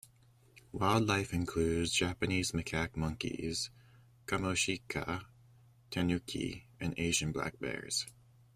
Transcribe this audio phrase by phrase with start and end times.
[0.71, 3.69] Wildlife includes Japanese macaque monkeys,
[4.25, 5.25] "kamoshika,"
[5.91, 8.07] "tanuki," and Asian black bears.